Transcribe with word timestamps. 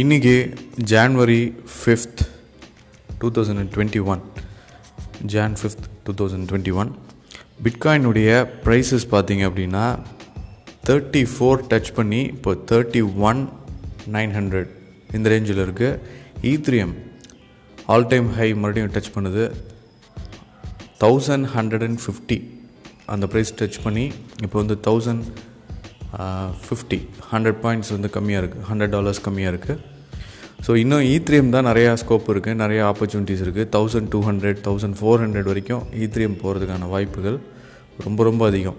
இன்றைக்கி 0.00 0.34
January 0.90 1.42
fifth 1.74 2.22
two 3.18 3.28
thousand 3.30 3.58
and 3.58 3.70
twenty 3.76 4.00
one 4.04 4.22
Jan 5.26 5.54
fifth 5.54 5.86
two 6.04 6.12
thousand 6.12 6.46
twenty 6.50 6.72
one 6.72 6.90
பிட்காயினுடைய 7.62 8.30
prices 8.64 9.06
பார்த்தீங்க 9.10 9.44
அப்படின்னா 9.48 9.84
thirty 10.88 11.22
four 11.32 11.64
touch 11.66 11.92
பண்ணி 11.94 12.20
இப்போ 12.26 12.54
thirty 12.72 13.02
one 13.20 13.40
nine 14.08 14.30
hundred 14.30 14.70
இந்த 15.14 15.28
ரேஞ்சில் 15.28 15.62
இருக்குது 15.66 15.98
ஈத்ரியம் 16.52 16.94
ஆல் 17.86 18.06
டைம் 18.06 18.28
ஹை 18.32 18.54
மறுபடியும் 18.54 18.92
டச் 18.92 19.14
பண்ணுது. 19.16 19.44
தௌசண்ட் 21.00 21.48
ஹண்ட்ரட் 21.56 21.82
அண்ட் 21.82 22.00
ஃபிஃப்டி 22.06 22.38
அந்த 23.06 23.26
ப்ரைஸ் 23.26 23.56
டச் 23.60 23.82
பண்ணி 23.82 24.06
இப்போ 24.42 24.58
வந்து 24.58 24.78
தௌசண்ட் 24.80 25.24
ஃபிஃப்டி 26.66 26.98
ஹண்ட்ரட் 27.32 27.60
பாயிண்ட்ஸ் 27.64 27.92
வந்து 27.96 28.08
கம்மியாக 28.16 28.42
இருக்குது 28.42 28.66
ஹண்ட்ரட் 28.70 28.94
டாலர்ஸ் 28.96 29.22
கம்மியாக 29.26 29.52
இருக்குது 29.54 29.82
ஸோ 30.66 30.72
இன்னும் 30.82 31.02
e 31.04 31.10
ஈத்ரியம் 31.14 31.50
தான் 31.54 31.66
நிறையா 31.70 31.90
ஸ்கோப் 32.02 32.28
இருக்குது 32.32 32.58
நிறைய 32.62 32.80
ஆப்பர்ச்சுனிட்டிஸ் 32.90 33.42
இருக்குது 33.46 33.68
thousand 33.74 34.08
two 34.12 34.20
hundred 34.28 34.60
thousand 34.66 34.96
four 35.00 35.22
hundred 35.24 35.48
வரைக்கும் 35.50 35.82
e 35.88 36.00
ஈத்ரியம் 36.06 36.38
போகிறதுக்கான 36.42 36.88
வாய்ப்புகள் 36.94 37.36
ரொம்ப 38.06 38.22
ரொம்ப 38.28 38.42
அதிகம். 38.50 38.78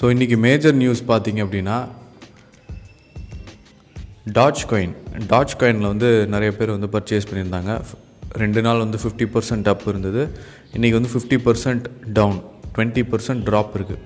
ஸோ 0.00 0.10
இன்றைக்கி 0.14 0.36
மேஜர் 0.46 0.76
நியூஸ் 0.82 1.02
பார்த்தீங்க 1.12 1.40
அப்படின்னா 1.46 1.76
டாச் 4.38 4.64
காயின் 4.70 4.94
டாச் 5.32 5.58
காயினில் 5.60 5.92
வந்து 5.92 6.10
நிறைய 6.34 6.50
பேர் 6.58 6.76
வந்து 6.76 6.90
பர்ச்சேஸ் 6.94 7.28
பண்ணியிருந்தாங்க. 7.30 7.72
ரெண்டு 8.42 8.60
நாள் 8.66 8.84
வந்து 8.84 8.98
ஃபிஃப்டி 9.02 9.26
பர்சன்ட் 9.34 9.70
அப் 9.72 9.88
இருந்தது. 9.92 10.22
இன்றைக்கி 10.76 10.96
வந்து 10.98 11.12
fifty 11.14 11.38
percent 11.46 11.86
down 12.18 12.38
twenty 12.74 13.04
percent 13.12 13.44
drop 13.48 13.76
இருக்குது 13.78 14.00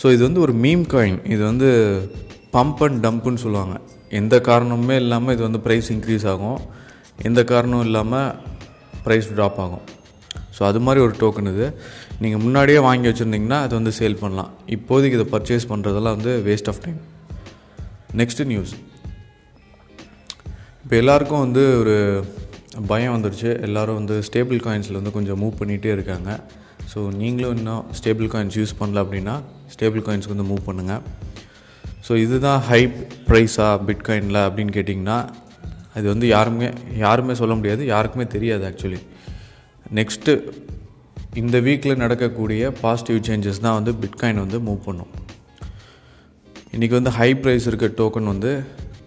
ஸோ 0.00 0.06
இது 0.14 0.22
வந்து 0.28 0.40
ஒரு 0.46 0.54
மீம் 0.64 0.84
காயின் 0.92 1.18
இது 1.34 1.42
வந்து 1.50 1.68
பம்ப் 2.54 2.82
அண்ட் 2.86 3.00
டம்ப்புன்னு 3.06 3.42
சொல்லுவாங்க. 3.44 3.74
எந்த 4.20 4.36
காரணமுமே 4.48 4.96
இல்லாமல் 5.02 5.34
இது 5.36 5.42
வந்து 5.48 5.60
ப்ரைஸ் 5.66 5.88
இன்க்ரீஸ் 5.94 6.26
ஆகும். 6.32 6.60
எந்த 7.28 7.40
காரணமும் 7.52 7.86
இல்லாமல் 7.88 8.30
ப்ரைஸ் 9.04 9.28
ட்ராப் 9.36 9.60
ஆகும். 9.64 9.84
ஸோ 10.56 10.62
அது 10.70 10.80
மாதிரி 10.86 11.00
ஒரு 11.06 11.14
டோக்கன் 11.22 11.50
இது. 11.52 11.66
நீங்கள் 12.22 12.42
முன்னாடியே 12.44 12.80
வாங்கி 12.88 13.06
வச்சுருந்தீங்கன்னா 13.10 13.58
அது 13.66 13.72
வந்து 13.78 13.92
சேல் 13.98 14.20
பண்ணலாம். 14.22 14.50
இப்போதைக்கு 14.76 15.18
இதை 15.18 15.26
பர்ச்சேஸ் 15.34 15.68
பண்ணுறதெல்லாம் 15.72 16.16
வந்து 16.18 16.32
waste 16.48 16.70
of 16.72 16.82
time 16.84 16.98
next 18.20 18.46
news 18.52 18.74
இப்போ 20.82 20.94
எல்லாருக்கும் 21.02 21.42
வந்து 21.46 21.62
ஒரு 21.80 21.96
பயம் 22.90 23.14
வந்துடுச்சு 23.16 23.50
எல்லோரும் 23.66 23.98
வந்து 24.00 24.14
ஸ்டேபிள் 24.28 24.60
காயின்ஸில் 24.66 24.98
வந்து 25.00 25.14
கொஞ்சம் 25.16 25.38
மூவ் 25.42 25.58
பண்ணிகிட்டே 25.60 25.90
இருக்காங்க. 25.96 26.30
ஸோ 26.92 27.00
நீங்களும் 27.20 27.54
இன்னும் 27.58 27.84
ஸ்டேபிள் 27.98 28.28
காயின்ஸ் 28.34 28.58
யூஸ் 28.60 28.78
பண்ணல 28.80 29.02
அப்படின்னா 29.04 29.34
ஸ்டேபிள் 29.72 30.02
காயின்ஸ்க்கு 30.02 30.34
வந்து 30.36 30.48
மூவ் 30.50 30.66
பண்ணுங்கள் 30.66 31.02
ஸோ 32.08 32.14
இதுதான் 32.16 32.60
ஹை 32.60 32.80
ப்ரைஸா 33.28 33.68
பிட்காயினில் 33.88 34.40
அப்படின்னு 34.46 34.72
கேட்டிங்கன்னா 34.72 35.18
அது 35.94 36.06
வந்து 36.08 36.26
யாருமே 36.28 36.68
யாருமே 36.96 37.34
சொல்ல 37.34 37.54
முடியாது 37.54 37.86
யாருக்குமே 37.86 38.26
தெரியாது 38.26 38.64
ஆக்சுவலி 38.70 39.00
நெக்ஸ்ட்டு 39.94 40.32
இந்த 41.34 41.60
வீக்கில் 41.60 41.96
நடக்கக்கூடிய 41.96 42.72
பாசிட்டிவ் 42.80 43.20
சேஞ்சஸ் 43.28 43.60
தான் 43.60 43.76
வந்து 43.82 43.92
பிட்காயின் 43.92 44.42
வந்து 44.44 44.58
மூவ் 44.58 44.84
பண்ணும். 44.84 45.12
இன்றைக்கி 46.72 46.94
வந்து 46.94 47.10
ஹை 47.10 47.30
ப்ரைஸ் 47.34 47.66
இருக்க 47.66 47.86
டோக்கன் 48.00 48.24
வந்து 48.24 48.50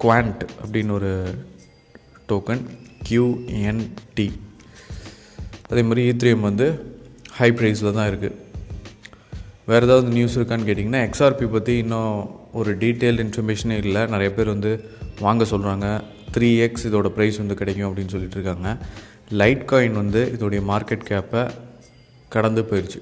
குவாண்ட் 0.03 0.43
அப்படின்னு 0.63 0.91
ஒரு 0.91 1.11
டோக்கன் 2.29 2.63
கியூஎன்டி 3.09 4.27
அதே 5.69 5.81
மாதிரி 5.81 6.01
ஈத்ரியம் 6.11 6.39
வந்து 6.39 6.67
ஹை 7.37 7.51
ப்ரைஸில் 7.51 7.93
தான் 7.93 8.09
இருக்குது 8.11 8.35
வேறு 9.69 9.85
ஏதாவது 9.87 10.09
நியூஸ் 10.15 10.35
இருக்கான்னு 10.37 10.67
கேட்டிங்கன்னா 10.67 11.01
எக்ஸ்ஆர்பி 11.07 11.45
பற்றி 11.53 11.73
இன்னும் 11.83 12.17
ஒரு 12.59 12.71
டீட்டெயில் 12.83 13.19
இன்ஃபர்மேஷனே 13.23 13.77
இல்லை. 13.85 14.01
நிறைய 14.13 14.29
பேர் 14.37 14.51
வந்து 14.53 14.71
வாங்க 15.25 15.43
சொல்கிறாங்க 15.51 15.87
த்ரீ 16.35 16.49
எக்ஸ் 16.65 16.85
இதோட 16.89 17.09
ப்ரைஸ் 17.15 17.37
வந்து 17.41 17.55
கிடைக்கும் 17.61 17.87
அப்படின்னு 17.89 18.13
சொல்லிட்டு 18.15 18.37
இருக்காங்க. 18.39 18.69
லைட் 19.41 19.63
காயின் 19.71 19.95
வந்து 20.01 20.21
இதோடைய 20.35 20.61
மார்க்கெட் 20.71 21.05
கேப்பை 21.09 21.43
கடந்து 22.35 22.61
போயிடுச்சு 22.69 22.99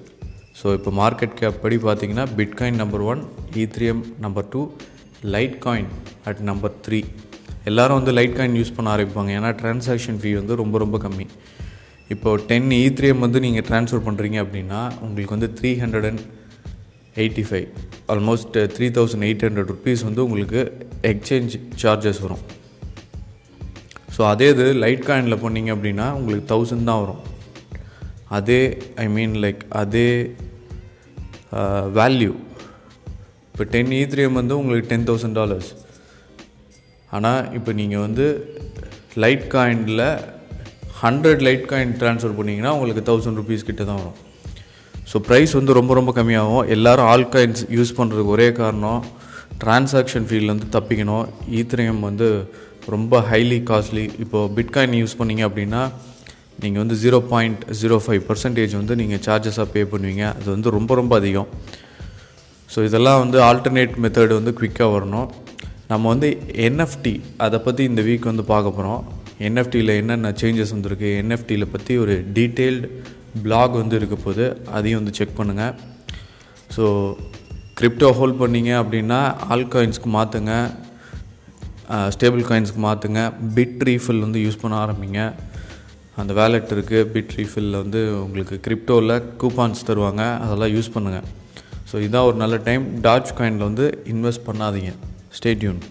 ஸோ 0.59 0.67
இப்போ 0.77 0.91
மார்க்கெட் 0.99 1.35
கேப் 1.39 1.61
படி 1.63 1.77
பார்த்திங்கன்னா 1.85 2.25
bitcoin 2.39 2.79
number 2.81 3.03
one 3.11 3.21
Ethereum 3.61 4.01
number 4.25 4.47
two 4.53 4.61
light 5.33 5.57
coin 5.65 5.89
at 6.29 6.41
number 6.49 6.73
three 6.85 6.99
எல்லோரும் 7.69 7.97
வந்து 7.99 8.13
லைட் 8.17 8.37
காயின் 8.37 8.57
யூஸ் 8.59 8.73
பண்ண 8.77 8.87
ஆரம்பிப்பாங்க. 8.95 9.31
ஏன்னா 9.39 9.49
டிரான்சாக்ஷன் 9.61 10.19
ஃபீ 10.21 10.31
வந்து 10.39 10.55
ரொம்ப 10.61 10.77
ரொம்ப 10.83 10.97
கம்மி. 11.05 11.27
இப்போது 12.13 12.43
டென் 12.51 12.69
ஈத்ரியம் 12.83 13.23
வந்து 13.25 13.41
நீங்கள் 13.45 13.65
ட்ரான்ஸ்ஃபர் 13.69 14.05
பண்ணுறீங்க 14.07 14.39
அப்படின்னா 14.45 14.81
உங்களுக்கு 15.05 15.35
வந்து 15.37 15.49
three 15.59 15.71
hundred 15.83 16.07
and 16.09 16.23
eighty 17.21 17.43
five 17.49 17.67
almost 18.13 18.55
three 18.75 18.87
thousand 18.97 19.25
eight 19.27 19.45
hundred 19.47 19.71
rupees 19.73 20.03
வந்து 20.07 20.21
உங்களுக்கு 20.27 20.61
எக்ஸ்சேஞ்ச் 21.11 21.55
சார்ஜஸ் 21.81 22.21
வரும். 22.25 22.43
ஸோ 24.15 24.21
அதே 24.31 24.47
இது 24.53 24.65
லைட் 24.83 25.05
காயினில் 25.09 25.41
போனீங்க 25.43 25.69
அப்படின்னா 25.75 26.07
உங்களுக்கு 26.17 26.47
தௌசண்ட் 26.53 26.89
தான் 26.89 27.03
வரும். 27.03 27.21
அதே 28.37 28.61
ஐ 29.03 29.05
மீன் 29.15 29.35
லைக் 29.45 29.61
அதே 29.83 30.09
வேல்யூ 31.99 32.33
இப்போ 33.49 33.65
டென் 33.73 33.91
ஈத்ரியம் 34.01 34.37
வந்து 34.39 34.53
உங்களுக்கு 34.59 34.87
டென் 34.91 35.07
தௌசண்ட் 35.09 35.37
டாலர்ஸ் 35.39 35.71
ஆனால் 37.15 37.41
இப்போ 37.57 37.71
நீங்கள் 37.79 38.03
வந்து 38.05 38.25
லைட் 39.23 39.47
காயினில் 39.55 40.05
ஹண்ட்ரட் 41.01 41.43
லைட் 41.47 41.67
காயின் 41.71 41.93
ட்ரான்ஸ்ஃபர் 42.01 42.37
பண்ணிங்கன்னா 42.37 42.71
உங்களுக்கு 42.77 43.03
தௌசண்ட் 43.09 43.39
ருபீஸ் 43.41 43.67
கிட்ட 43.69 43.83
தான் 43.89 44.01
வரும். 44.01 44.19
ஸோ 45.11 45.19
ப்ரைஸ் 45.27 45.53
வந்து 45.59 45.73
ரொம்ப 45.79 45.93
ரொம்ப 45.99 46.11
கம்மியாகும். 46.19 46.63
எல்லோரும் 46.75 47.07
ஆல் 47.11 47.27
காயின்ஸ் 47.33 47.63
யூஸ் 47.77 47.97
பண்ணுறதுக்கு 47.99 48.33
ஒரே 48.35 48.47
காரணம் 48.61 49.01
டிரான்சாக்ஷன் 49.63 50.25
ஃபீல்ட்லேருந்து 50.29 50.69
தப்பிக்கணும். 50.75 51.25
ஈத்திரியம் 51.59 52.01
வந்து 52.09 52.27
ரொம்ப 52.93 53.19
ஹைலி 53.29 53.59
காஸ்ட்லி 53.69 54.05
இப்போது 54.23 54.51
பிட்காயின் 54.57 54.97
யூஸ் 55.01 55.19
பண்ணிங்க 55.19 55.43
அப்படின்னா 55.49 55.81
நீங்கள் 56.63 56.81
வந்து 56.83 56.95
zero 57.03 57.19
point 57.31 57.61
zero 57.81 57.97
five 58.05 58.23
percentage 58.29 58.73
வந்து 58.79 58.93
நீங்கள் 59.01 59.21
சார்ஜஸாக 59.27 59.67
பே 59.75 59.81
பண்ணுவீங்க. 59.93 60.25
அது 60.39 60.47
வந்து 60.55 60.69
ரொம்ப 60.77 60.95
ரொம்ப 60.99 61.13
அதிகம். 61.21 61.49
ஸோ 62.73 62.83
இதெல்லாம் 62.87 63.21
வந்து 63.23 63.37
ஆல்டர்னேட் 63.49 63.95
மெத்தட் 64.03 64.37
வந்து 64.39 64.53
குவிக்காக 64.59 64.89
வரணும். 64.97 65.27
நம்ம 65.91 66.03
வந்து 66.13 66.29
என்எஃப்டி 66.67 67.13
அதை 67.45 67.57
பற்றி 67.65 67.83
இந்த 67.91 68.01
வீக் 68.07 68.29
வந்து 68.31 68.43
பார்க்க 68.51 68.77
போகிறோம் 68.77 69.01
என்எஃப்டியில் 69.47 69.91
என்னென்ன 70.01 70.31
சேஞ்சஸ் 70.41 70.73
வந்திருக்கு? 70.75 71.09
என்எஃப்டியில் 71.21 71.71
பற்றி 71.73 71.93
ஒரு 72.03 72.15
டீட்டெயில்டு 72.37 72.89
பிளாக் 73.43 73.75
வந்து 73.81 73.97
இருக்க 73.99 74.15
போகுது 74.25 74.45
அதையும் 74.77 74.99
வந்து 75.01 75.15
செக் 75.19 75.37
பண்ணுங்கள் 75.39 75.73
ஸோ 76.75 76.85
கிரிப்டோ 77.79 78.09
ஹோல்ட் 78.19 78.41
பண்ணிங்க 78.41 78.71
அப்படின்னா 78.81 79.19
ஆல் 79.53 79.71
காயின்ஸ்க்கு 79.75 80.09
மாற்றுங்க 80.17 80.53
ஸ்டேபிள் 82.15 82.43
காயின்ஸ்க்கு 82.49 82.81
மாற்றுங்க 82.87 83.21
பிட் 83.55 83.81
ரீஃபில் 83.89 84.23
வந்து 84.25 84.41
யூஸ் 84.45 84.61
பண்ண 84.61 84.75
ஆரம்பிங்க. 84.83 85.21
அந்த 86.21 86.31
வேலெட் 86.39 86.73
இருக்குது 86.75 87.07
பிட் 87.13 87.33
ரீஃபில் 87.37 87.71
வந்து 87.81 87.99
உங்களுக்கு 88.25 88.55
கிரிப்டோவில் 88.65 89.15
கூப்பான்ஸ் 89.41 89.87
தருவாங்க. 89.89 90.23
அதெல்லாம் 90.43 90.73
யூஸ் 90.75 90.93
பண்ணுங்கள் 90.95 91.27
ஸோ 91.89 91.95
இதான் 92.05 92.27
ஒரு 92.29 92.37
நல்ல 92.43 92.55
டைம் 92.67 92.85
டாச் 93.07 93.33
காயினில் 93.39 93.67
வந்து 93.69 93.87
இன்வெஸ்ட் 94.13 94.45
பண்ணாதீங்க. 94.49 94.93
ஸ்டேட்யூன் 95.37 95.81